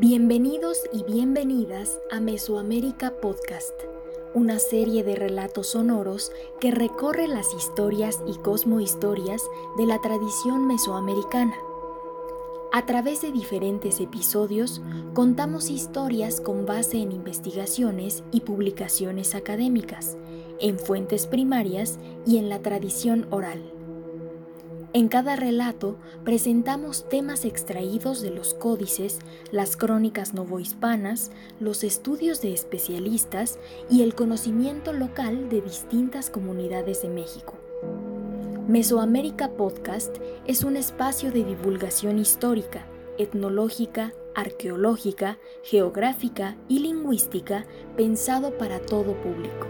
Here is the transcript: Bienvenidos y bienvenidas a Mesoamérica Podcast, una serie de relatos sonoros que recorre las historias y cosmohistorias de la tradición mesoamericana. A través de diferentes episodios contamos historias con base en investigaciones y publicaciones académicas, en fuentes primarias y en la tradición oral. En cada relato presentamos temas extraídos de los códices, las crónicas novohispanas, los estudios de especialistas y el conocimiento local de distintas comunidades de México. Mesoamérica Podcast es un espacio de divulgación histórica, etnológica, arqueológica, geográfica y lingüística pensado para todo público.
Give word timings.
Bienvenidos 0.00 0.78
y 0.92 1.02
bienvenidas 1.02 1.98
a 2.12 2.20
Mesoamérica 2.20 3.14
Podcast, 3.20 3.74
una 4.32 4.60
serie 4.60 5.02
de 5.02 5.16
relatos 5.16 5.70
sonoros 5.70 6.30
que 6.60 6.70
recorre 6.70 7.26
las 7.26 7.52
historias 7.52 8.20
y 8.24 8.38
cosmohistorias 8.38 9.42
de 9.76 9.86
la 9.86 10.00
tradición 10.00 10.68
mesoamericana. 10.68 11.56
A 12.72 12.86
través 12.86 13.22
de 13.22 13.32
diferentes 13.32 13.98
episodios 13.98 14.80
contamos 15.14 15.68
historias 15.68 16.40
con 16.40 16.64
base 16.64 16.98
en 16.98 17.10
investigaciones 17.10 18.22
y 18.30 18.42
publicaciones 18.42 19.34
académicas, 19.34 20.16
en 20.60 20.78
fuentes 20.78 21.26
primarias 21.26 21.98
y 22.24 22.36
en 22.36 22.48
la 22.48 22.60
tradición 22.60 23.26
oral. 23.30 23.77
En 24.94 25.08
cada 25.08 25.36
relato 25.36 25.96
presentamos 26.24 27.06
temas 27.10 27.44
extraídos 27.44 28.22
de 28.22 28.30
los 28.30 28.54
códices, 28.54 29.18
las 29.52 29.76
crónicas 29.76 30.32
novohispanas, 30.32 31.30
los 31.60 31.84
estudios 31.84 32.40
de 32.40 32.54
especialistas 32.54 33.58
y 33.90 34.02
el 34.02 34.14
conocimiento 34.14 34.94
local 34.94 35.50
de 35.50 35.60
distintas 35.60 36.30
comunidades 36.30 37.02
de 37.02 37.10
México. 37.10 37.54
Mesoamérica 38.66 39.50
Podcast 39.50 40.16
es 40.46 40.64
un 40.64 40.76
espacio 40.76 41.32
de 41.32 41.44
divulgación 41.44 42.18
histórica, 42.18 42.86
etnológica, 43.18 44.14
arqueológica, 44.34 45.38
geográfica 45.64 46.56
y 46.66 46.78
lingüística 46.78 47.66
pensado 47.94 48.56
para 48.56 48.80
todo 48.80 49.14
público. 49.20 49.66